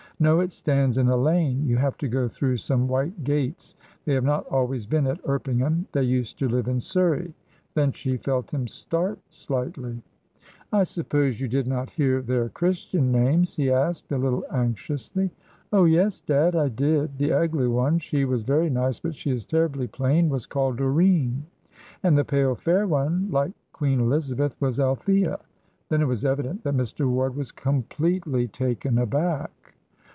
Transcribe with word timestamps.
"No; 0.23 0.39
it 0.39 0.53
stands 0.53 0.99
in 0.99 1.07
a 1.07 1.17
lane. 1.17 1.65
You 1.67 1.77
have 1.77 1.97
to 1.97 2.07
go 2.07 2.27
through 2.27 2.57
some 2.57 2.87
white 2.87 3.23
gates. 3.23 3.73
They 4.05 4.13
have 4.13 4.23
not 4.23 4.45
always 4.51 4.85
been 4.85 5.07
at 5.07 5.19
Erpingham; 5.27 5.87
they 5.93 6.03
used 6.03 6.37
to 6.37 6.47
live 6.47 6.67
in 6.67 6.79
Surrey." 6.79 7.33
Then 7.73 7.91
she 7.91 8.17
felt 8.17 8.53
him 8.53 8.67
start 8.67 9.17
slightly. 9.31 10.03
"I 10.71 10.83
suppose 10.83 11.41
you 11.41 11.47
did 11.47 11.65
not 11.65 11.89
hear 11.89 12.21
their 12.21 12.49
Christian 12.49 13.11
names?" 13.11 13.55
he 13.55 13.71
asked 13.71 14.11
a 14.11 14.17
little 14.19 14.45
anxiously. 14.51 15.31
"Oh 15.73 15.85
yes, 15.85 16.19
dad, 16.21 16.55
I 16.55 16.69
did. 16.69 17.17
The 17.17 17.33
ugly 17.33 17.67
one 17.67 17.97
she 17.97 18.23
was 18.23 18.43
very 18.43 18.69
nice, 18.69 18.99
but 18.99 19.15
she 19.15 19.31
is 19.31 19.43
terribly 19.43 19.87
plain 19.87 20.29
was 20.29 20.45
called 20.45 20.77
Doreen; 20.77 21.47
and 22.03 22.15
the 22.15 22.23
pale, 22.23 22.53
fair 22.53 22.85
one, 22.85 23.27
like 23.31 23.53
Queen 23.73 23.99
Elizabeth, 23.99 24.55
was 24.61 24.79
Althea." 24.79 25.39
Then 25.89 25.99
it 25.99 26.05
was 26.07 26.23
evident 26.23 26.63
that 26.63 26.77
Mr. 26.77 27.09
Ward 27.09 27.35
was 27.35 27.51
completely 27.51 28.47
taken 28.47 28.99
aback. 28.99 29.49